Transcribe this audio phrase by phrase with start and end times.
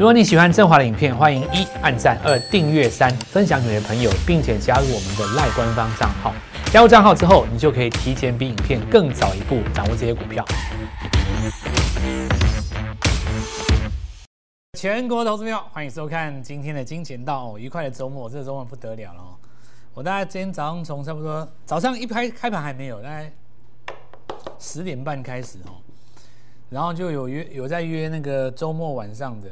[0.00, 6.32] 如果你喜欢正华的影片，欢迎一按赞，二订阅，三分享给你的朋友，并且加入我们的赖官方账号。
[6.72, 10.42] 加入账号之后，你就可以提前比影片更早一步掌握这些股票。
[14.78, 17.58] 全国投资朋友，欢迎收看今天的金钱道。
[17.58, 19.22] 愉快的周末，这个周末不得了了！
[19.92, 23.30] 我大概今天早上从差不多早上一开开盘还没有，大概
[24.58, 25.76] 十点半开始哦，
[26.70, 29.46] 然后就有约有在约那个周末晚上的。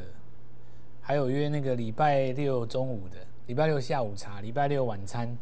[1.09, 5.34] 还有约那个礼拜六中午的，礼拜六下午茶，礼拜六晚餐，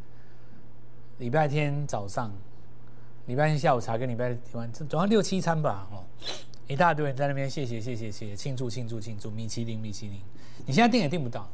[1.19, 2.31] 礼拜天早上，
[3.27, 6.05] 礼拜天下午茶跟礼拜天晚总共六七餐吧，哦，
[6.69, 9.77] 一大堆人在那边，谢谢谢谢谢谢，庆祝庆祝庆祝，米其林。
[9.81, 10.21] 米其林，
[10.67, 11.51] 你现在订也订不到，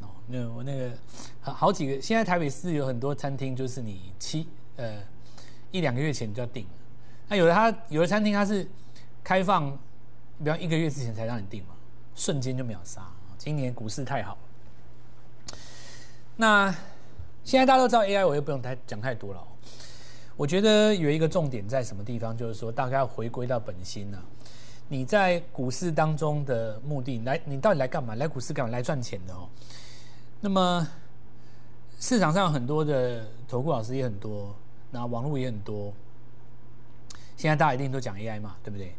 [0.00, 0.90] 哦，那我那个
[1.42, 5.02] 好好几个，现在台北市有很多餐厅，就是你七呃
[5.70, 6.70] 一两个月前就要订了，
[7.28, 8.66] 那有的他有的餐厅他是
[9.22, 9.70] 开放，
[10.38, 11.74] 比方一个月之前才让你订嘛，
[12.14, 13.06] 瞬间就秒杀。
[13.48, 14.36] 今年股市太好，
[16.36, 16.70] 那
[17.44, 19.42] 现在大家都知道 AI，我又不用太讲太多了。
[20.36, 24.20] 我觉得有一个重点在什么地方，就是说大概要回归到本心啊。
[24.88, 28.14] 你在股市当中的目的，来，你到底来干嘛？
[28.16, 28.70] 来股市干嘛？
[28.70, 29.48] 来赚钱的哦。
[30.42, 30.86] 那么
[31.98, 34.54] 市场上很多的投顾老师也很多，
[34.90, 35.90] 那网络也很多。
[37.34, 38.94] 现在大家一定都讲 AI 嘛，对不对？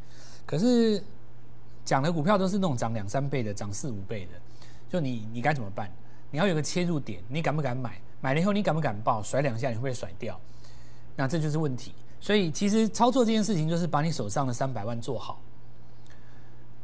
[0.47, 1.03] 可是。
[1.89, 4.33] 讲的股票都是那种涨两三倍的，涨四五倍的，
[4.87, 5.91] 就你你该怎么办？
[6.29, 7.99] 你要有个切入点，你敢不敢买？
[8.21, 9.23] 买了以后你敢不敢抱？
[9.23, 10.39] 甩两下你会不会甩掉？
[11.15, 11.95] 那这就是问题。
[12.19, 15.41] 所以其实操作这件事情就是把你手上的三百万做好。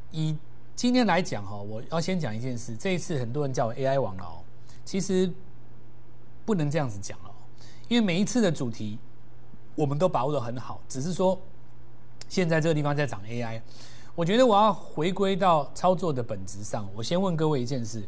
[0.10, 0.36] 以
[0.76, 2.76] 今天来讲哈，我要先讲一件事。
[2.76, 4.42] 这一次很多人叫我 AI 王了哦，
[4.84, 5.32] 其实
[6.48, 7.30] 不能这样子讲哦，
[7.88, 8.98] 因为每一次的主题
[9.76, 11.40] 我们都把握得很好，只是说
[12.28, 13.62] 现在这个地方在涨 AI。
[14.16, 16.88] 我觉得我要回归到操作的本质上。
[16.96, 18.02] 我先问各位一件事，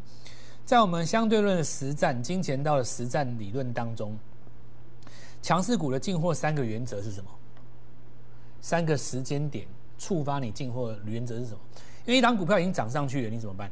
[0.64, 4.16] 在我们相对论的实战、金钱道的实战理论当中，
[5.42, 7.30] 强势股的进货三个原则是什么？
[8.62, 9.66] 三个时间点
[9.98, 11.58] 触发你进货的原则是什么？
[12.06, 13.70] 因为一档股票已经涨上去了，你怎么办？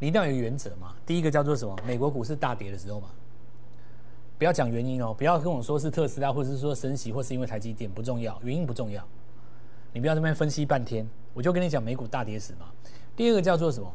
[0.00, 0.94] 你一定要有原则嘛。
[1.06, 1.76] 第一个叫做什么？
[1.86, 3.08] 美国股市大跌的时候嘛。
[4.38, 9.06] 不要讲原因哦，不要跟我说是特斯拉，或者是说升息，或是因为台积电，不重要，原因不重要。
[9.92, 12.66] 你不要这边分析半天，我就跟你讲美股大跌史嘛。
[13.16, 13.92] 第二个叫做什么？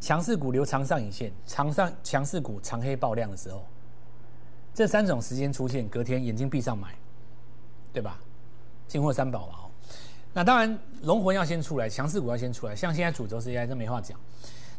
[0.00, 3.64] 强势股留长上影线，长上强势股长黑爆量的时候，
[4.74, 6.94] 这三种时间出现，隔天眼睛闭上买，
[7.92, 8.18] 对吧？
[8.86, 9.54] 进货三宝嘛。
[10.32, 12.76] 那当然龙魂要先出来，强势股要先出来。
[12.76, 14.18] 像现在主轴是 AI，这没话讲。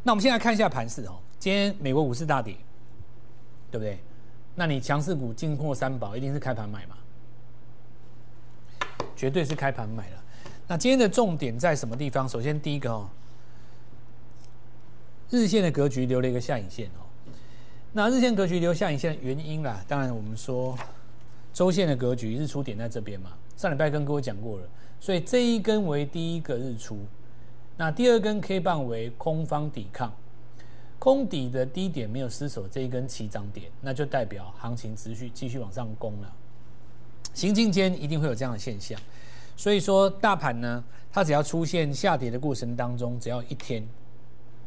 [0.03, 1.17] 那我们现在看一下盘势哦。
[1.39, 2.55] 今天美国股市大跌，
[3.71, 3.99] 对不对？
[4.53, 6.95] 那你强势股进货三宝，一定是开盘买嘛？
[9.15, 10.23] 绝对是开盘买了。
[10.67, 12.27] 那今天的重点在什么地方？
[12.27, 13.07] 首先，第一个哦，
[15.29, 17.07] 日线的格局留了一个下影线哦。
[17.93, 20.77] 那日线格局留下影线的原因啦，当然我们说
[21.53, 23.31] 周线的格局，日出点在这边嘛。
[23.55, 24.67] 上礼拜跟各位讲过了，
[24.99, 26.99] 所以这一根为第一个日出，
[27.75, 30.13] 那第二根 K 棒为空方抵抗，
[30.99, 36.31] 空底的低点没有失守这一根起涨点，那就代表行情持续继续往上攻了。
[37.37, 38.99] 行进间一定会有这样的现象，
[39.55, 43.87] 所以说大盘呢，它只要出现下跌的过程当中，只要一天，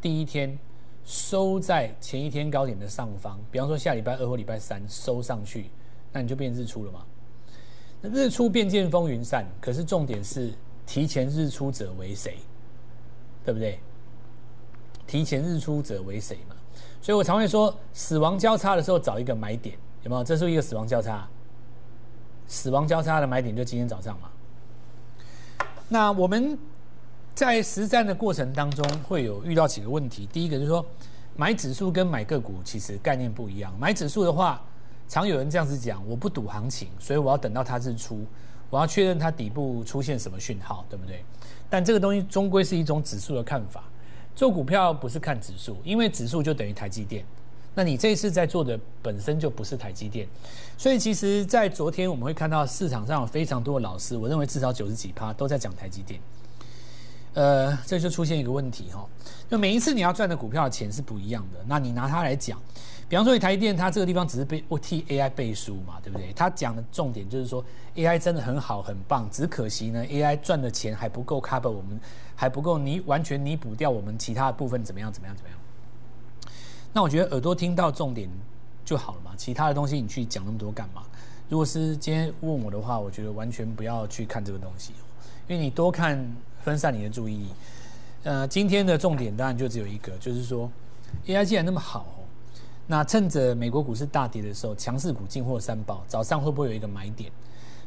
[0.01, 0.57] 第一天
[1.05, 5.69] 收在前一天高点的上方，比方说下礼拜二或礼拜三收上去，
[6.13, 7.01] 那你就变日出了嘛。
[8.01, 10.55] 那日出便见风云散，可是重点是
[10.87, 12.37] 提前日出者为谁，
[13.45, 13.81] 对不对？
[15.09, 16.55] 提前日出者为谁嘛？
[17.03, 20.23] 所以我常会说，死亡交叉的时候找一个买点，有没有？
[20.23, 21.29] 这是一个死亡交叉。
[22.50, 24.28] 死亡交叉的买点就今天早上嘛。
[25.88, 26.59] 那我们
[27.33, 30.27] 在实战的过程当中会有遇到几个问题。
[30.33, 30.84] 第一个就是说，
[31.37, 33.72] 买指数跟买个股其实概念不一样。
[33.78, 34.60] 买指数的话，
[35.09, 38.27] 常有人这样子讲：我不赌行情，所以我要等到它日出，
[38.69, 41.25] 我要确认它底部出现什么讯号，对不对？
[41.69, 43.84] 但这个东西终归是一种指数的看法。
[44.34, 47.25] 做股票不是看指数，因为指数就等于台积电。
[47.75, 50.27] 那你这一次在做的本身就不是台积电，
[50.77, 56.21] 所以其实，在昨天我们会看到市场上有非常多的老师，我认为至少九十几趴都在讲台积电。
[57.33, 59.07] 呃，这就出现一个问题哈，
[59.49, 61.61] 就每一次你要赚的股票的钱是不一样的。
[61.69, 62.61] 那你拿它来讲，
[63.09, 66.33] 比方说台积电，它这个地方只是被我替 AI 背书嘛，对不对？
[66.33, 67.65] 它讲的重点就是说
[67.95, 72.01] AI 真的很好很棒，只可惜呢 AI 赚的钱还不够 cover 我们，
[72.34, 75.59] 还不够弥完全弥补掉我们其他的部分，怎么样怎么样怎么样。
[76.92, 78.28] 那我觉得耳朵听到重点
[78.84, 81.03] 就好了嘛，其他的东西你去讲那么多干嘛？
[81.48, 84.92] 如果是今天问我的话，我觉得完全不要去看这个东西，
[85.48, 86.25] 因为你多看
[86.63, 87.47] 分散你的注意力。
[88.22, 90.71] 呃，今天的重点当然就只有一个，就是说
[91.27, 92.07] AI 既然那么好，
[92.87, 97.31] 那趁着美国股市大跌的时候，强势股进货三宝，早上会不会有一个买点？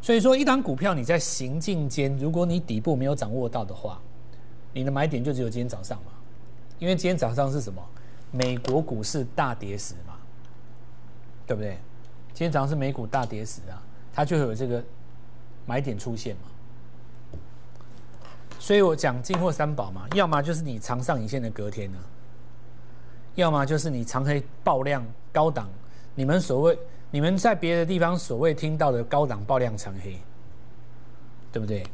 [0.01, 3.99] 所以说，一档股票你在行进间，如果你底部没有掌握到的话，
[4.73, 6.11] 你的买点就只有今天早上嘛，
[6.79, 7.81] 因为今天早上是什么？
[8.35, 10.15] 美国股市大跌时嘛，
[11.45, 11.77] 对不对？
[12.33, 13.77] 今天早上是美股大跌时啊，
[14.11, 14.83] 它就有这个
[15.67, 17.37] 买点出现嘛。
[18.57, 22.01] 所以我讲进货三宝嘛，要么就是你长上影线的隔天呢、啊，
[23.35, 25.69] 要么就是你长黑爆量高档，
[26.15, 26.79] 你们所谓
[27.11, 30.17] 你们在别的地方所谓听到的高档爆量长黑，
[31.51, 31.85] 对不对？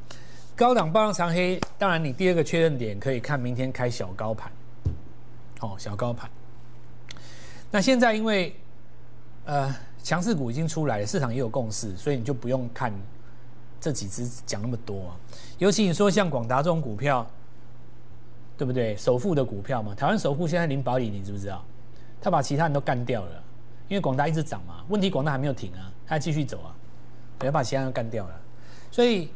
[0.56, 4.50] 高档爆量长黑，当然你第二个确认点可以看明天开小高盘。
[5.60, 6.30] 哦，小高盘。
[7.72, 8.56] 那现在因为，
[9.46, 12.94] 呃，强势股已经出来了，市场也有共识，所以你就不用看
[13.80, 15.14] 这几只讲那么多。
[15.58, 17.30] 尤其你说像广达这种股票，
[18.58, 18.96] 对不对？
[18.98, 21.64] 首富的股票嘛，台湾首富现在林保里，你知不知道？
[22.22, 23.44] 他把其他人都干掉了，
[23.88, 24.84] 因为广达一直涨嘛。
[24.90, 26.76] 问题广达还没有停啊，他继续走啊，
[27.44, 28.42] 要把其他人都干掉了。
[28.92, 29.30] 所以，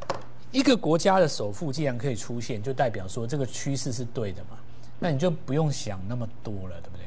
[0.52, 4.58] 一个国家的首富既然可以出现，就代表说这个趋势是对的嘛。
[5.04, 7.04] 那你就不用想那么多了，对不对？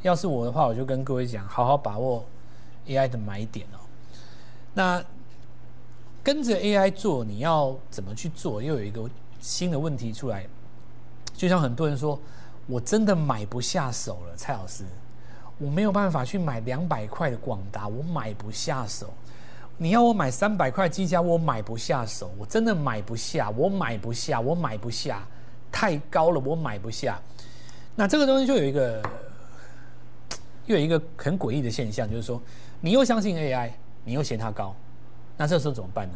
[0.00, 2.24] 要是我的话，我就跟各位讲，好好把握
[2.86, 3.76] AI 的买点哦。
[4.72, 5.04] 那
[6.22, 8.62] 跟着 AI 做，你要怎么去做？
[8.62, 9.06] 又有一个
[9.38, 10.46] 新的问题出来，
[11.34, 12.18] 就像很多人说，
[12.66, 14.86] 我真的买不下手了，蔡老师，
[15.58, 19.12] 我没有办法去买两百块的广达，我买不下手。
[19.76, 25.22] 你要我买三百块技嘉，我买不下手，我真的买不下，我买不下，我买不下。
[25.70, 27.20] 太高了，我买不下。
[27.96, 29.02] 那这个东西就有一个，
[30.66, 32.40] 又有一个很诡异的现象，就是说，
[32.80, 33.70] 你又相信 AI，
[34.04, 34.74] 你又嫌它高，
[35.36, 36.14] 那这时候怎么办呢？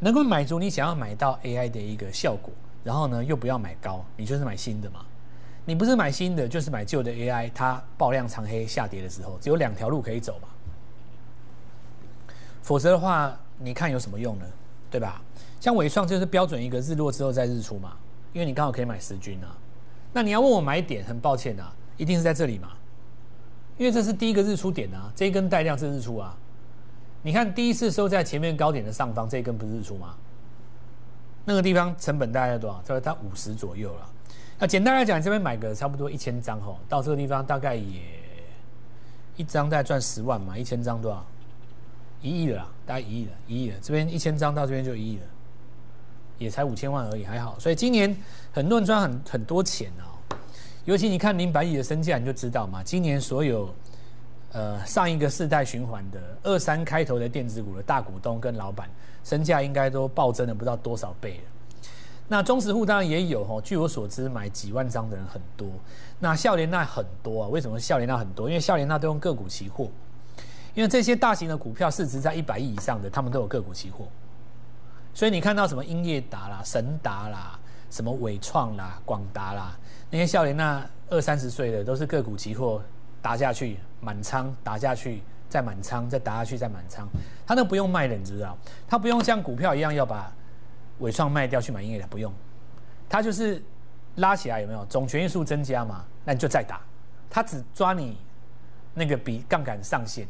[0.00, 2.52] 能够满足你想要买到 AI 的一个效果，
[2.84, 5.00] 然后呢，又不要买高，你就是买新的嘛。
[5.64, 10.48] 你不是买新的，就是买旧的 AI，它爆量长黑下跌的时候，只有两条路可以走嘛。
[12.62, 14.44] 否则的话，你看有什么用呢？
[14.90, 15.20] 对吧？
[15.60, 17.96] 像纬创就是标准一个日落之后再日出嘛。
[18.36, 19.56] 因为你刚好可以买十均啊，
[20.12, 22.72] 那你要问我买点，很抱歉啊，一定是在这里嘛，
[23.78, 26.36] 因为这是第一个日出点啊，这一根带量是日出啊，
[27.22, 30.14] 你看第一次收在前面高点的上方，这一根不是日出吗？
[31.46, 32.82] 那个地方成本大概多少？
[32.86, 34.06] 大概它五十左右了。
[34.58, 38.02] 那简单来讲，这边买个差不多一千张吼，到这个地方大概也
[39.36, 41.24] 一张大概赚十万嘛，一千张多少？
[42.20, 43.78] 一亿了啦，大概一亿了，一亿了。
[43.80, 45.22] 这边一千张到这边就一亿了。
[46.38, 47.58] 也才五千万而已，还好。
[47.58, 48.16] 所以今年
[48.52, 50.36] 很多人赚很很多钱哦。
[50.84, 52.82] 尤其你看林百亿的身价，你就知道嘛。
[52.82, 53.74] 今年所有
[54.52, 58.88] 呃上一个世代循环的二三开头的电子股的大股东跟老板
[59.24, 61.44] 身价应该都暴增了不知道多少倍了。
[62.28, 65.68] 那中实户当然也有哦，据我所知买几万张的人很多。
[66.18, 67.48] 那孝联那很多啊？
[67.48, 68.48] 为什么孝联那很多？
[68.48, 69.88] 因为孝联那都用个股期货，
[70.74, 74.06] 因为这些大型的股票市值在一百亿以上的，他们都有个股期货。
[75.16, 77.58] 所以你看到什么英业达啦、神达啦、
[77.90, 79.74] 什么伟创啦、广达啦，
[80.10, 82.82] 那些少年那二三十岁的都是个股期货
[83.22, 87.08] 打下去满仓，打下去再满仓，再打下去再满仓，
[87.46, 88.58] 他那不用卖的，你知道？
[88.86, 90.30] 他不用像股票一样要把
[90.98, 92.30] 伟创卖掉去买英业达，不用，
[93.08, 93.64] 他就是
[94.16, 96.04] 拉起来有没有总权益数增加嘛？
[96.26, 96.78] 那你就再打，
[97.30, 98.18] 他只抓你
[98.92, 100.28] 那个比杠杆上限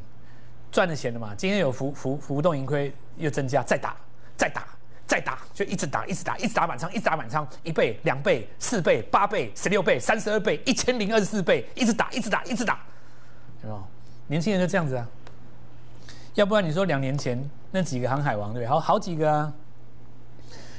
[0.70, 1.34] 赚的钱的嘛。
[1.36, 3.96] 今天有浮浮浮动盈亏又增加，再打
[4.36, 4.64] 再打。
[5.06, 12.80] 再打就一直打，一直打，一直打满仓，一直打满仓，一倍、两倍、四倍、八倍、十六倍、三十二倍、一千零二十四倍，一直打，一直打，一直打，
[13.62, 13.84] 有没有？
[14.26, 15.06] 年轻人就这样子啊。
[16.34, 18.68] 要不然你说两年前那几个航海王对不对？
[18.68, 19.52] 好好几个啊。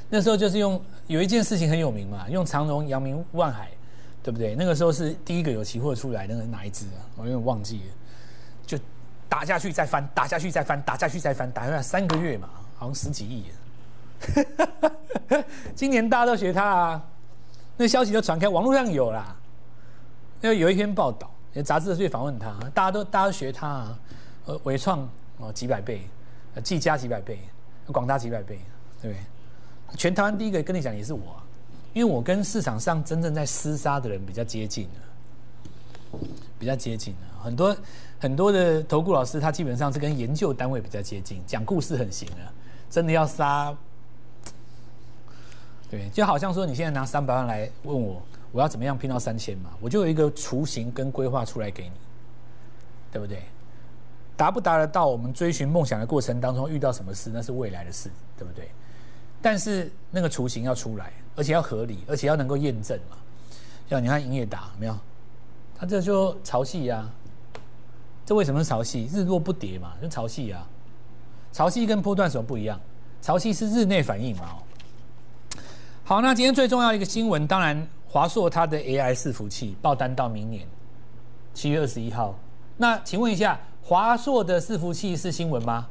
[0.10, 3.70] 那时候就是用有一件事情很有名嘛，用长荣、阳明、万海，
[4.22, 4.56] 对不对？
[4.56, 7.00] 那个时候是第一个有期货出来，那个哪一只啊？
[7.16, 7.94] 我有点忘记了。
[8.66, 8.78] 就
[9.28, 13.46] 打下去再翻，打下去再翻，打下去再翻，打下来三个月嘛，好像十几亿。
[15.76, 17.06] 今年大家都学他啊，
[17.78, 19.36] 那消息都传开，网络上有啦。
[20.42, 24.00] 因为有一篇报道，有杂志去访问他，大家都大家都学他啊。
[24.46, 25.00] 呃，纬创
[25.40, 26.08] 哦几百倍，
[26.56, 27.38] 呃，技嘉几百倍，
[27.88, 28.60] 广大几百倍，
[29.02, 29.98] 对不对？
[29.98, 31.36] 全台湾第一个跟你讲也是我，
[31.94, 34.88] 因为我跟市场上真正在厮杀的人比较接近，
[36.58, 37.44] 比较接近啊。
[37.44, 37.78] 很多
[38.20, 42.48] 很多的投顾老师，他基本上是跟研究单位比较接近，讲故事很行啊。
[42.90, 43.76] 真的要杀。
[45.90, 49.70] 对，就好像说你现在拿三百万来问我，我要怎么样拼到三千嘛？
[49.80, 51.96] 我就有一个雏形跟规划出来给你，
[53.12, 53.44] 对不对？
[54.36, 55.08] 达不达得到？
[55.08, 58.70] 我们追寻梦想的过程当中遇到什么事，那是未来的事，对不对？
[59.42, 63.18] 但是那个雏形要出来，而且要合理，而且要能够验证嘛。
[63.90, 64.98] 像你看营业达没有？
[65.78, 67.10] 它这就潮汐呀。
[68.26, 69.08] 这为什么是潮汐？
[69.10, 70.68] 日落不跌嘛，就潮汐啊。
[71.54, 72.78] 潮汐跟波段什么不一样？
[73.22, 74.58] 潮汐是日内反应嘛。
[76.08, 80.66] 好，那今天最重要的一个新闻，当然华硕它的 AI 伺服器爆单到明年
[81.54, 82.34] 七月二十一号。
[82.78, 85.86] 那请问一下，华硕的伺服器是新闻吗？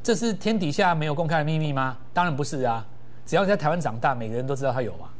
[0.00, 1.98] 这是天底下没有公开的秘密吗？
[2.14, 2.86] 当然不是啊！
[3.26, 5.10] 只要在台湾长大，每个人都知道它有啊。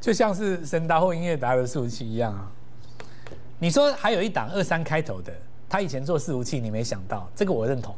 [0.00, 2.48] 就像是神达或音乐达的伺服器一样啊。
[3.58, 5.32] 你说还有一档二三开头的，
[5.68, 7.92] 他以前做伺服器，你没想到这个，我认同。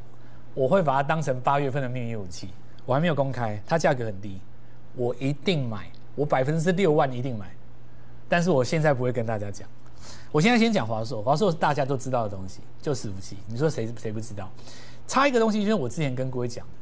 [0.55, 2.49] 我会把它当成八月份的秘密武器。
[2.89, 4.41] 我还没有公开，它价格很低，
[4.95, 7.51] 我一定买，我百分之六万一定买。
[8.31, 9.69] 但是我现在不会跟大家讲。
[10.33, 13.37] 我现在先讲华硕，华硕是大家都知道的东西，就伺服器。
[13.47, 14.51] 你说谁谁不知道？
[15.07, 16.73] 差一个东西就是我之前跟各位讲的，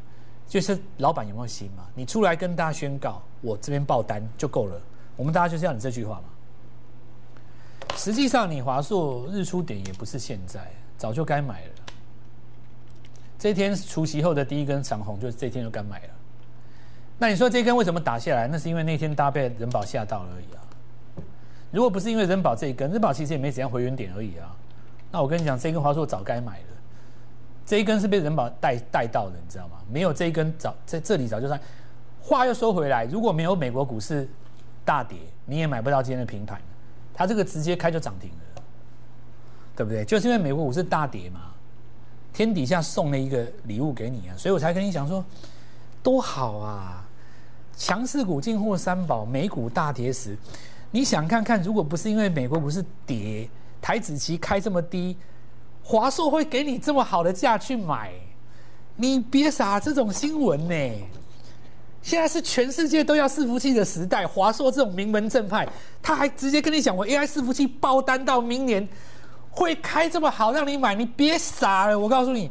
[0.46, 1.84] 就是老板有没有心嘛？
[1.92, 4.80] 你出来跟大家宣告，我这边爆单就够了。
[5.16, 7.88] 我们大家就是要你这句话嘛。
[7.96, 11.70] 实际上，你华硕日出点也不是现在，早就该买了。
[13.38, 16.09] 这天除夕后的第一根长红，就是这天就该买了。
[17.19, 18.47] 那你说这根为什么打下来？
[18.47, 20.61] 那是因为那天搭被人保吓到而已啊。
[21.71, 24.55] 如果不是因为人保这一根，人保其实也没怎样回原点而已啊。
[25.11, 26.66] 那我跟你讲，这根华硕早该买了，
[27.64, 29.78] 这一根是被人保带带到的，你知道吗？
[29.90, 31.61] 没有这一根早在这里早就算。
[32.21, 34.28] 话又说回来，如果没有美国股市
[34.85, 36.61] 大跌，你也买不到今天的平盘。
[37.14, 38.62] 它这个直接开就涨停了，
[39.75, 40.05] 对不对？
[40.05, 41.52] 就是因为美国股市大跌嘛，
[42.37, 45.25] 天底下送了一个礼物给你啊，所以我才跟你讲说，
[46.02, 47.02] 多好啊！
[47.78, 50.37] 强势股进货三宝，美股大跌时。
[50.90, 53.49] 你想看看，如果不是因为美国股市跌，
[53.81, 55.16] 台指期开这么低，
[55.83, 58.12] 华硕会给你这么好的价去买？
[58.97, 60.93] 你别傻，这种新闻呢？
[62.02, 65.66] 现在是全世界都要伺服器的时代，华硕这种名门正派，
[66.02, 68.87] 他还直接跟你讲，我 AI 伺服器爆单到明年
[69.56, 72.50] 会开这么好让你买，你别傻了，我告诉你，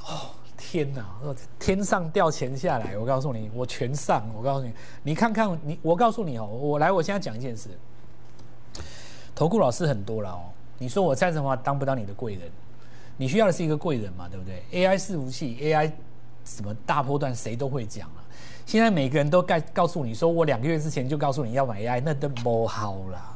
[0.00, 0.30] 哦。
[0.56, 1.04] 天呐！
[1.60, 4.28] 天上掉钱下来，我告诉你，我全上。
[4.36, 4.72] 我告诉你，
[5.04, 7.68] 你看看你，我告诉你哦，我来，我现在讲一件事。
[9.36, 12.50] 投顾老师很多了哦，你说我蔡成华当不当你的贵人？
[13.16, 15.92] 你需要的是一个贵人嘛，对不对？AI 伺服器，AI
[16.44, 18.24] 什么大波段，谁都会讲啊。
[18.66, 23.33] 现在每个人都告告诉你说，我两个月之前就告诉你要买 AI，那都不好啦。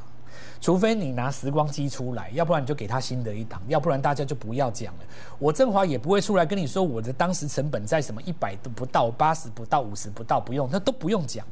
[0.60, 5.00] 除非你拿时光机出来，要不然你就给他新的一档，要不然大家就不要讲了。
[5.38, 11.46] 我振华也不会出来跟你说我的当时成本在什么一百都不到，八十不到，五十不到，不用，那都不用讲。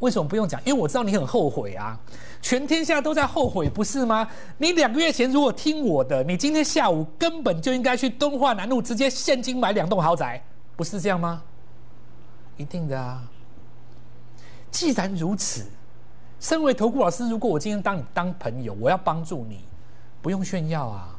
[0.00, 0.60] 为什么不用讲？
[0.64, 2.00] 因为我知道你很后悔啊，
[2.40, 4.26] 全天下都在后悔，不是吗？
[4.56, 10.42] 你两个月前如果听我的，你今天下午根本就应该去敦化南路直接现金买两栋豪宅，
[10.76, 11.42] 不是这样吗？
[12.56, 13.22] 一定的啊。
[14.70, 15.66] 既然如此。
[16.44, 19.60] 身为投顾老师，如果我今天当你当朋友，我要帮助你，
[20.20, 21.18] 不用炫耀啊，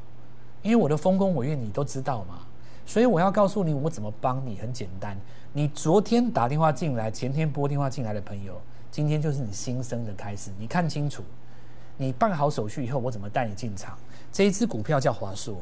[0.62, 2.42] 因为我的丰功伟业你都知道嘛，
[2.86, 5.18] 所以我要告诉你我怎么帮你，很简单。
[5.52, 10.52] 你昨天打电话进来，前天拨电话进来的朋友，今天就是你新生的开始。
[10.60, 11.24] 你看清楚，
[11.98, 13.98] 你办好手续以后，我怎么带你进场？
[14.32, 15.56] 这一支股票叫华硕，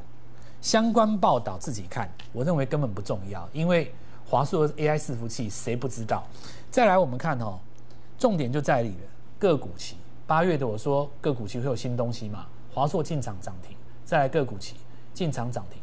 [0.59, 3.93] 相关报道自己看，我认为根本不重要，因为
[4.25, 6.21] 华硕的 AI 伺服器谁不知道？
[6.69, 7.57] 再来我们看哦，
[8.19, 9.12] 重点就在里了。
[9.43, 12.45] 个股期，八月的我说个股期会有新东西嘛？
[12.73, 14.77] 华硕进场涨停，再来个股期
[15.13, 15.81] 进场涨停，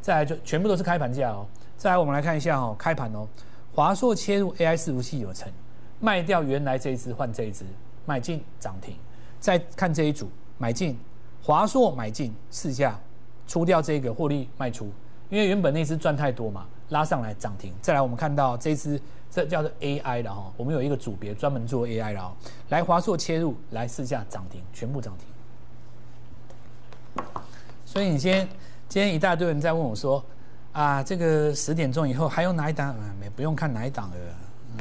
[0.00, 1.44] 再来就全部都是开盘价哦。
[1.76, 3.26] 再来我们来看一下哦，开盘哦，
[3.74, 5.50] 华硕切入 AI 伺服器有成，
[5.98, 7.64] 卖掉原来这一支换这一支，
[8.06, 8.94] 买进涨停。
[9.40, 10.96] 再看这一组买进，
[11.42, 12.96] 华硕买进市价，
[13.48, 14.88] 出掉这个获利卖出，
[15.28, 17.74] 因为原本那支赚太多嘛，拉上来涨停。
[17.82, 19.00] 再来我们看到这支。
[19.34, 22.32] 这叫做 AI 的哈，我们有一个组别专门做 AI 的哦。
[22.68, 25.16] 来华硕切入，来试下涨停，全部涨
[27.16, 27.24] 停。
[27.86, 28.46] 所以你今天
[28.90, 30.22] 今天一大堆人在问我说，
[30.72, 32.94] 啊，这个十点钟以后还有哪一档？
[33.18, 34.16] 没不用看哪一档了。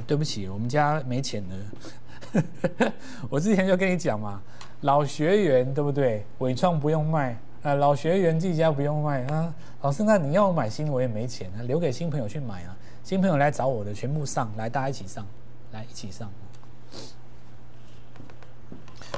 [0.06, 2.92] 对不起，我们家没钱了。
[3.30, 4.42] 我之前就跟你讲嘛，
[4.82, 6.26] 老学员对不对？
[6.40, 9.54] 纬创不用卖啊，老学员技嘉不用卖啊。
[9.82, 12.76] 老师，那你要买新，我也没钱啊，留给新朋友去买啊。
[13.04, 15.26] 新朋友来找我的，全部上来，大家一起上，
[15.72, 16.30] 来一起上。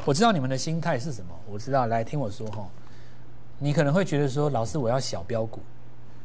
[0.05, 2.67] 我知道你们的心态是什么，我知道，来听我说哈。
[3.59, 5.61] 你可能会觉得说，老师我要小标股。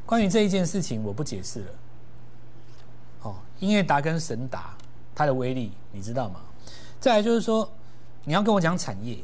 [0.04, 1.66] 关于这一件事情，我不解释了。
[3.22, 4.74] 哦，英业达跟神达
[5.14, 6.40] 它的威力，你知道吗？
[6.98, 7.70] 再来就是说，
[8.24, 9.18] 你要跟我讲产业，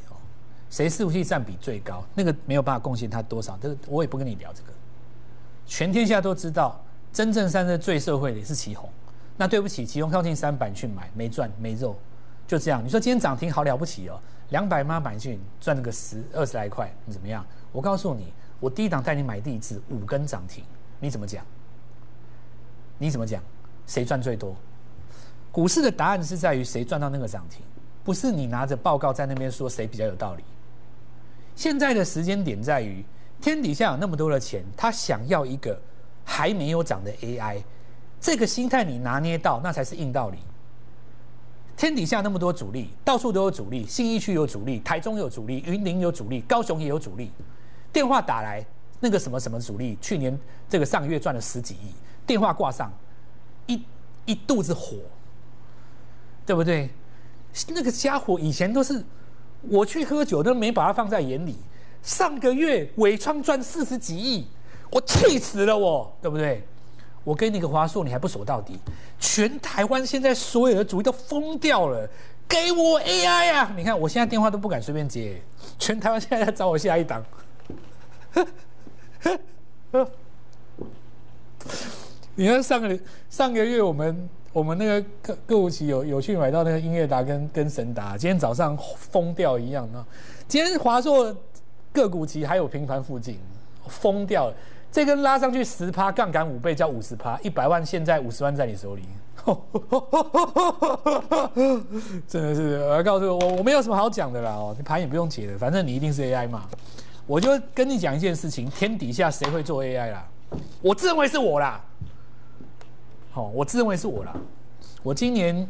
[0.71, 2.04] 谁伺服器占比最高？
[2.14, 4.68] 那个没有办法贡献它多少，这个我也不跟你聊这个。
[5.66, 6.80] 全天下都知道。
[7.12, 8.90] 真正上车最社会的是奇红。
[9.37, 11.97] 那对不起，奇红靠近三百去买没赚没肉，
[12.44, 12.85] 就这样。
[12.85, 14.18] 你说今天涨停好了不起哦，
[14.50, 17.47] 两百妈买进赚了个十二十来块，你怎么样？
[17.71, 20.64] 我告诉你，我第一档带你买第一次五根涨停，
[20.99, 21.44] 你怎么讲？
[22.99, 23.40] 你怎么讲？
[23.87, 24.56] 谁赚最多？
[25.52, 27.64] 股市的答案是在于谁赚到那个涨停，
[28.02, 30.42] 不是你拿着报告在那边说谁比较有道理。
[31.56, 33.04] 现在的时间点在于，
[33.40, 35.80] 天底下有那么多的钱，他想要一个
[36.25, 37.62] 还没有涨的 AI。
[38.20, 40.38] 这个心态你拿捏到，那才是硬道理。
[41.76, 47.30] 天底下那么多主力，到处都有主力，信义区有主力，台中有主力，云林有主力，高雄也有主力。
[47.92, 48.64] 电话打来，
[49.00, 51.92] 那个什么什么主力，去年这个上个月赚了十几亿，
[52.26, 52.92] 电话挂上，
[53.66, 53.82] 一
[54.25, 54.96] 一肚子火，
[56.46, 56.88] 对不对？
[57.68, 59.04] 那个家伙以前都是
[59.68, 61.56] 我去喝酒都没把他放在眼里，
[62.02, 64.47] 上个月伟创赚四十几亿，
[64.90, 66.62] 我气死了我，对不对？
[67.25, 68.78] 我给你个华硕，你还不守到底？
[69.18, 72.06] 全台湾现在所有的主意都疯掉了，
[72.47, 73.73] 给我 AI 啊！
[73.75, 75.40] 你看我现在电话都不敢随便接，
[75.78, 77.25] 全台湾现在在找我下一档。
[82.35, 82.99] 你看上个
[83.30, 90.06] 上个月我们我们那个个个股期有有去买到那个音乐达跟跟神达，今天早上疯掉一样啊！
[90.46, 91.37] 今天华硕
[91.92, 93.37] 个股期还有平盘附近，
[93.88, 94.54] 疯掉了。
[94.92, 99.02] 这根拉上去十趴，杠杆五倍叫五十趴，一百万现在五十万在你手里，
[102.28, 106.62] 真的是我要告诉我，我没有什么好讲的啦哦，你盘也不用解的，反正你一定是 AI 嘛。
[107.26, 110.25] 我就跟你讲一件事情，天底下谁会做 AI 啦？
[110.80, 111.84] 我自认为是我啦。
[113.35, 114.33] 好，我自认为是我啦。
[115.03, 115.69] 我今年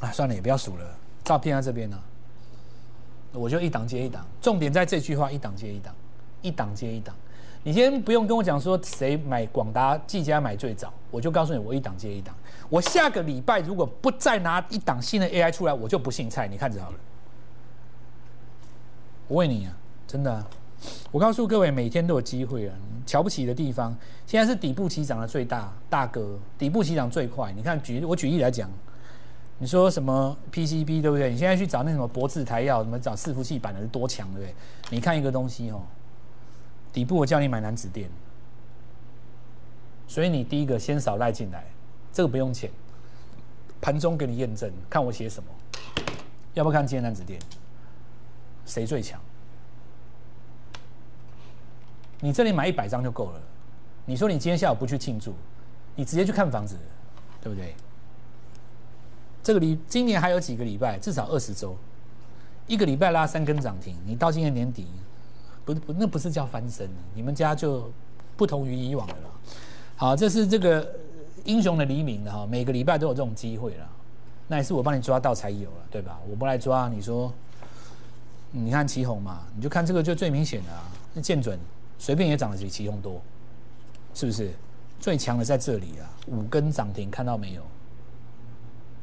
[0.00, 0.84] 啊，算了，也不要数了，
[1.22, 2.00] 照片在这边呢，
[3.34, 5.94] 我就一档接一档，重点在这句话：一档接一档，
[6.40, 7.14] 一档接一档。
[7.62, 12.34] 你先不用跟我讲说谁买广达、技嘉买最早，我就告诉你，我一档接一档。
[12.70, 16.48] 我下个礼拜如果不再拿一档新的 AI 出来，我就不姓蔡。
[16.48, 16.96] 你看着好了，
[19.26, 20.46] 我问你啊，真的，
[21.10, 22.74] 我告诉各位，每天都有机会啊。
[23.08, 27.50] 瞧不起的地方，现在是底部起涨的最大大哥，底部起涨最快。
[27.52, 28.68] 你看举我举例来讲，
[29.56, 31.30] 你说什么 PCB 对不对？
[31.30, 34.54] 你现在去找那什么博智、台药，什么找伺服器板的是多强对不对？
[34.90, 35.80] 你看一个东西哦。
[36.92, 38.10] 底部我叫你买南子电，
[40.06, 41.64] 所以你第一个先扫赖进来，
[42.12, 42.70] 这个不用钱，
[43.80, 45.48] 盘中给你验证，看我写什么，
[46.52, 47.40] 要不要看今天南子电？
[48.66, 49.18] 谁最强？
[52.20, 53.40] 你这里买一百张就够了。
[54.04, 55.34] 你说你今天下午不去庆祝，
[55.94, 56.76] 你直接去看房子，
[57.42, 57.74] 对不对？
[59.42, 61.76] 这个礼今年还有几个礼拜，至少二十周，
[62.66, 64.86] 一个礼拜拉三根涨停，你到今年年底。
[65.64, 67.92] 不不，那不是叫翻身，你们家就
[68.38, 69.30] 不同于以往的了。
[69.96, 70.94] 好，这是这个
[71.44, 73.86] 英雄的黎明了哈，每个礼拜都有这种机会了。
[74.46, 76.18] 那也是我帮你抓到才有了，对吧？
[76.26, 77.30] 我不来抓，你说，
[78.50, 80.84] 你看奇鋐嘛，你就看这个就最明显的啊。
[81.12, 81.58] 那建准
[81.98, 83.20] 随便也涨得比奇鋐多，
[84.14, 84.50] 是不是？
[85.00, 87.62] 最强的在这里啊，五根涨停，看到没有？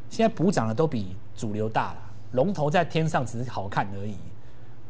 [0.09, 1.99] 现在补涨的都比主流大了，
[2.33, 4.15] 龙头在天上只是好看而已。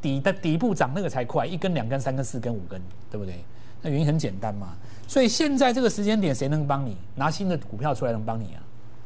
[0.02, 3.44] 底的底部涨那个才快，一根、两根、三根、四根、五根，对不对？
[3.82, 4.76] 那原因很简单嘛。
[5.08, 8.62] 所以现在这个时间点，谁能帮你拿新的股票出来能帮你啊？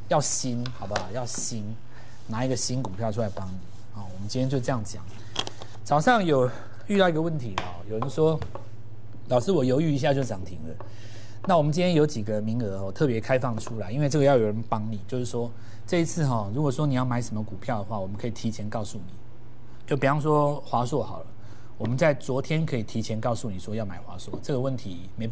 [0.07, 1.09] 要新，好不好？
[1.13, 1.63] 要新，
[2.27, 3.57] 拿一个新股票出来帮你。
[3.93, 5.03] 好，我们今天就这样讲。
[5.83, 6.49] 早上有
[6.87, 8.39] 遇到一个问题啊，有人说，
[9.29, 10.85] 老师我犹豫一下就涨停了。
[11.47, 15.49] 那我们今天有几个名额哦，特别开放出来，因为这个要有人帮你，就是说
[15.87, 19.13] 这一次哈，如果说你要买什么股票的话，我们可以提前告诉你。
[19.87, 21.25] 就比方说华硕好了，
[21.77, 25.29] 我们在昨天可以提前告诉你说要买华硕，这个问题没，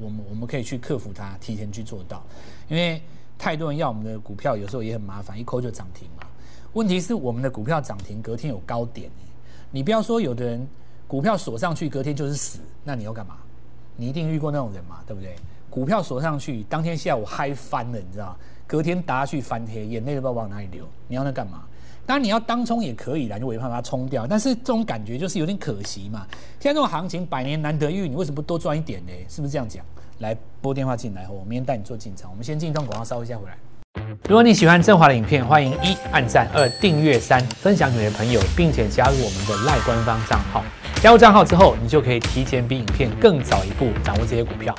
[0.00, 2.22] 我们我们可以去克服它，提前去做到。
[2.68, 3.02] 因为
[3.36, 6.26] 太多人要我们的股票，有时候也很麻烦，一扣就涨停嘛。
[6.74, 9.10] 问题是我们的股票涨停隔天有高点，
[9.72, 10.66] 你不要说有的人
[11.10, 13.34] 股票锁上去隔天就是死，那你要干嘛？
[13.96, 15.34] 你一定遇过那种人嘛，对不对？
[15.68, 18.36] 股票锁上去当天下午嗨翻了，你知道？
[18.64, 21.64] 隔天打下去翻黑，眼泪都不知道往哪里流，你要那干嘛？
[22.06, 24.24] 当然你要当冲也可以啦，就没办法把它冲掉。
[24.24, 26.24] 但是这种感觉就是有点可惜嘛。
[26.60, 29.12] 现在这种行情百年难得遇，你为什么不多赚一点呢？
[29.28, 29.84] 是不是这样讲？
[30.18, 32.30] 来拨电话进来，我明天带你做进场。
[32.30, 33.58] 我们先进一段广告，稍微一下回来。
[34.30, 40.62] 如果你喜欢正华的影片，欢迎一按赞，二订阅，三分享给你的朋友，并且加入我们的赖官方账号。
[41.02, 44.72] 加入账号之后，你就可以提前比影片更早一步掌握这些股票。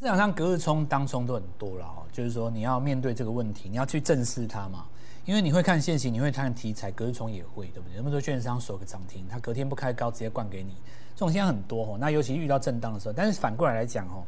[0.00, 4.86] 市场上隔日冲、当冲都很多了哦，就是说你要面对这个问题，你要去正视它嘛。
[5.24, 7.94] 因为你会看线型，你会看题材，隔日冲也会，对不对？
[7.98, 10.74] 那么多券商锁个涨停，它隔天不开高，直接灌给你，
[11.14, 11.96] 这种现象很多哦。
[11.98, 14.24] 那尤其遇到震荡的时候，但是反过来来讲哦，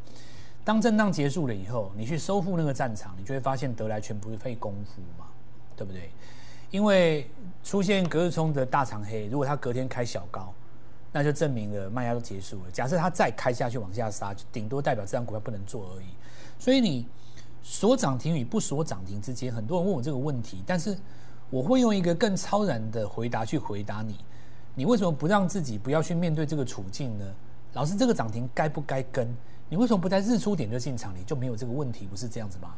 [0.65, 5.27] 当震荡结束了以后，你去收复那个战场，你就会发现得来全不是费功夫嘛，
[5.77, 6.11] 对不对？
[6.71, 7.31] 因为
[7.63, 10.53] 出现隔日冲的大长黑，如果它隔天开小高，
[11.13, 12.71] 那就证明了卖压都结束了。
[12.73, 16.07] 假设它再开下去往下杀，就顶多代表这张股票不能做而已。
[16.59, 17.07] 所以你。
[17.67, 20.95] 锁涨停与不锁涨停之间，很多人问我这个问题，但是
[21.49, 24.19] 我会用一个更超然的回答去回答你。
[24.75, 27.25] 你为什么不让自己不要去面对这个处境呢？
[27.75, 29.29] 老师，这个涨停该不该跟？
[29.69, 31.15] 你为什么不在日出点就进场？
[31.17, 32.75] 你就没有这个问题，不是这样子吗？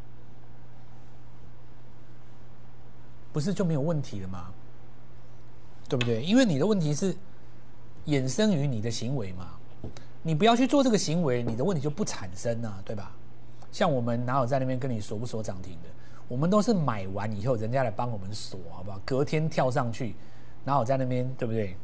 [3.32, 4.46] 不是就没有问题了吗？
[5.88, 6.22] 对不对？
[6.22, 7.14] 因为你的问题是
[8.06, 9.50] 衍生于你的行为嘛。
[10.22, 13.12] 你不要去做这个行为，你的问题就不产生啊，对吧？
[13.70, 15.88] 像我们哪有在那边跟你锁不锁涨停的？
[16.28, 18.98] 我们都是买完以后，人家来帮我们锁，好不好？
[19.04, 20.16] 隔天跳上去，
[20.64, 21.76] 哪有在那边，对不对？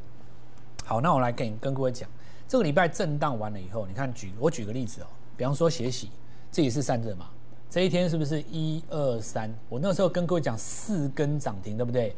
[0.84, 2.08] 好，那我来跟跟各位讲，
[2.48, 6.10] 这个礼拜震荡完了以后，你看举我举个例子哦，比方说血洗，
[6.50, 7.30] 这也是散热嘛，
[7.70, 9.50] 这一天是不是一二三？
[9.68, 12.14] 我那时候跟各位讲四根涨停，对不对？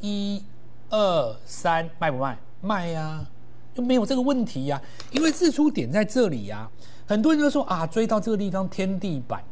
[0.00, 0.44] 一
[0.90, 2.38] 二三，卖不卖？
[2.60, 3.30] 卖呀、啊，
[3.74, 6.70] 就没有这个问题呀、因为日出点在这里呀、
[7.06, 9.42] 很多人都说啊，追到这个地方天地板，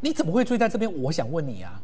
[0.00, 0.92] 你怎么会追在这边？
[1.00, 1.80] 我想问你啊，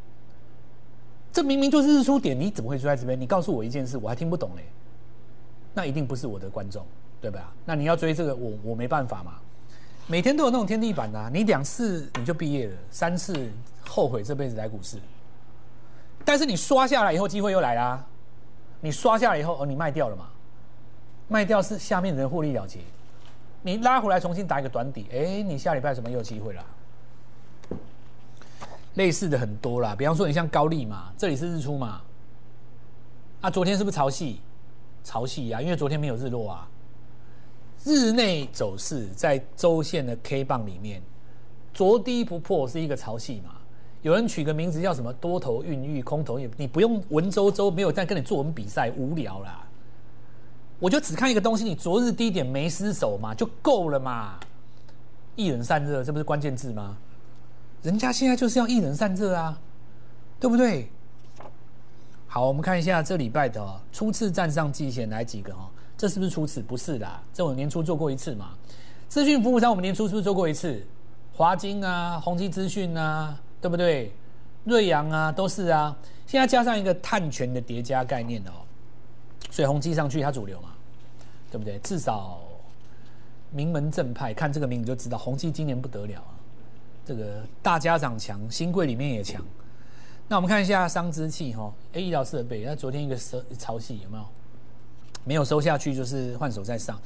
[1.33, 3.19] 这明明就是日出点，你怎么会追在这边？
[3.19, 4.65] 你告诉我一件事，我还听不懂嘞。
[5.79, 6.85] 那一定不是我的观众，
[7.21, 7.53] 对吧？
[7.65, 9.35] 那你要追这个，我我没办法嘛。
[10.09, 13.49] 每天都有那种天地板啊，你两次你就毕业了，三次
[13.87, 14.99] 后悔这辈子来股市。
[16.25, 18.05] 但是你刷下来以后，机会又来啦。
[18.81, 20.27] 你刷下来以后，哦，你卖掉了嘛？
[21.29, 22.81] 卖掉是下面的人获利了结。
[23.63, 26.65] 你拉回来重新打一个短底，哎，你下礼拜什么有机会啦？
[28.95, 32.01] 类似的很多啦，比方说你像高利嘛，这里是日出嘛，
[33.43, 34.39] 啊，昨天是不是潮汐？
[35.09, 36.69] 潮汐啊，因为昨天没有日落啊。
[37.83, 41.01] 日内走势在周线的 K 棒里面，
[41.73, 43.53] 昨低不破是一个潮汐嘛？
[44.03, 49.65] 有人取个名字叫什么多头孕育，空头也，你不用文绉绉，没有在跟你作文比赛，无聊啦。
[50.79, 54.39] 我就只看一个东西，你昨日低点没失守嘛，就够了嘛。
[55.37, 56.99] 一人散热，这不是关键字吗？
[57.83, 59.59] 人家现在就是要一人散热啊，
[60.39, 60.91] 对不对？
[62.31, 66.61] 好，我们看一下这礼拜的、初次站上季线来几个哈、哦，这是不是初次？
[66.61, 68.51] 不是啦，这我年初做过一次嘛。
[69.09, 70.87] 资讯服务商我们年初是不是做过一次？
[71.35, 74.13] 华晶啊，宏基资讯啊，对不对？
[74.65, 75.97] 瑞阳啊，都是啊。
[76.27, 78.53] 现在加上一个碳权的叠加概念哦。
[79.51, 80.69] 所以宏基上去，它主流嘛，
[81.51, 81.79] 对不对？
[81.79, 82.41] 至少
[83.51, 86.37] 名门正派看这个名你就知道，宏基今年不得了啊。
[87.07, 89.43] 这个大家长强，新贵里面也强。
[90.31, 94.25] 那我们看一下商之气哈，哎，医疗设备，那昨天一个收潮汐有没有？
[95.25, 97.01] 没有收下去，就是换手再上。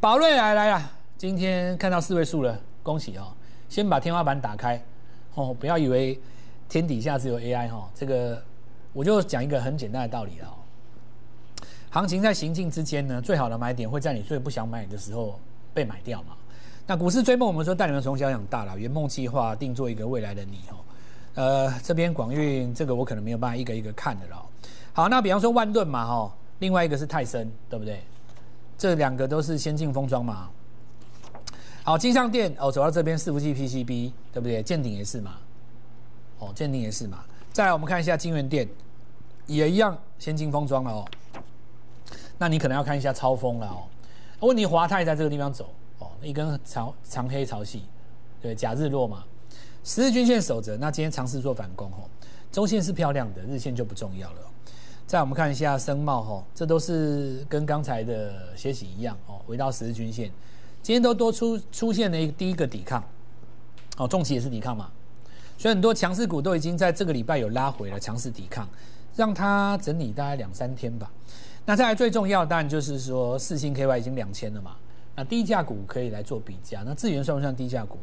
[0.00, 3.32] 宝瑞来来了，今天看到四位数了，恭喜哦！
[3.68, 4.80] 先把天花板打开
[5.34, 6.20] 哦，不要以为
[6.68, 7.90] 天底下只有 AI 哈。
[7.94, 8.40] 这个
[8.92, 10.56] 我就讲一个很简单的道理了。
[11.90, 15.38] 行情在行进之间呢，最好的买点会在你最不想买的时候
[15.74, 16.36] 被买掉嘛。
[16.86, 20.78] 那股市追梦，我们说带你们从小养大了，圆梦计划定做一个未来的你哦。
[21.34, 24.46] 呃，这边广运这个我可能没有办法一个一个看的了。
[24.92, 28.02] 好，那比方说万润嘛哈，另外一个是泰森，对不对？
[28.76, 30.50] 这两个都是先进封装嘛。
[31.84, 34.62] 好，金像电哦，走到这边伺服器 PCB，对不对？
[34.62, 35.34] 健鼎也是嘛。
[36.38, 37.24] 哦，健鼎也是嘛。
[37.52, 38.68] 再来我们看一下金源电，
[39.46, 41.04] 也一样先进封装了哦。
[42.38, 43.84] 那你可能要看一下超风了哦。
[44.40, 47.80] 问题华泰在这个地方走哦，一根长长黑潮汐，
[48.40, 49.24] 对，假日落嘛，
[49.82, 50.76] 十日均线守着。
[50.76, 52.08] 那今天尝试做反攻哦，
[52.52, 54.38] 周线是漂亮的，日线就不重要了。
[55.06, 60.30] 再我们看一下森茂吼，这都是跟刚才的血洗一样哦，回到十日均线，
[60.82, 63.02] 今天都多出出现了一个第一个抵抗，
[63.96, 64.90] 哦，重企也是抵抗嘛，
[65.58, 68.68] 所以很多强势股都已经在这个礼拜有拉回了强势抵抗，
[69.16, 71.10] 让它整理大概两三天吧。
[71.66, 74.76] 那再来最重要，当然就是说四星 KY 已经两千了嘛。
[75.16, 76.82] 那低价股可以来做比价。
[76.86, 77.98] 那智源算不算低价股？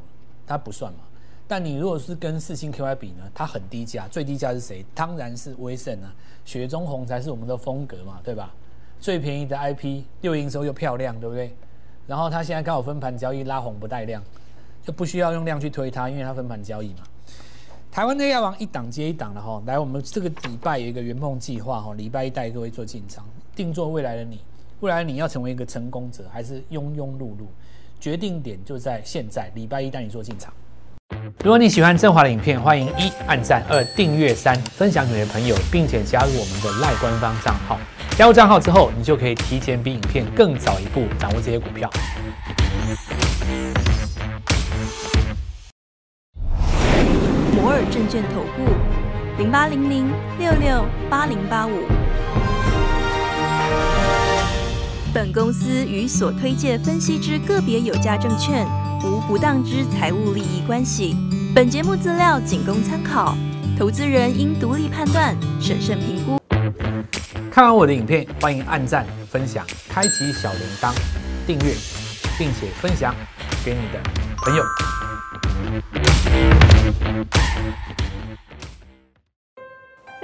[0.46, 1.00] 它不算嘛。
[1.48, 4.86] 但你如果是跟四星 KY 比呢，它很低价，最低价是谁？
[4.94, 8.54] 当然是威盛啊，雪中红才是我们的风格嘛，对吧？
[9.00, 11.56] 最便宜的 IP，六营收又漂亮，对不对？
[12.06, 14.24] 然后它现在刚好分盘交易拉红不带量，
[14.84, 17.04] 就不需要用量去推它，因为它分盘交易嘛。
[17.92, 23.26] 台湾的药王一档接一档了哈，来，我们这个礼拜有一个圆梦计划哈，礼拜一带各位做进场。
[23.56, 24.40] 定做未来的你，
[24.82, 27.46] 未来你要成为一个成功者，还是庸庸碌碌？
[28.00, 30.54] 决定点就在现在，礼拜一带你做进场。
[31.44, 37.80] 如果你喜欢振华的影片，欢迎一按赞，二订阅，三分享给你的朋友，并且加入我们的赖官方账号。
[38.18, 41.90] 加入账号之后，你就可以提前比影片更早一步掌握这些股票。
[47.54, 48.66] 摩尔证券投顾
[49.38, 51.84] 零八零零六六八零八五。
[55.14, 58.68] 本公司与所推荐分析之个别有价证券
[59.04, 61.16] 无不当之财务利益关系。
[61.54, 63.38] 本节目资料仅供参考，
[63.78, 66.40] 投资人应独立判断、审慎评估。
[67.52, 70.94] 看完我的影片，欢迎按赞、分享、开启小铃铛、
[71.46, 71.74] 订阅，
[72.38, 73.14] 并且分享
[73.64, 74.00] 给你的
[74.38, 74.64] 朋友。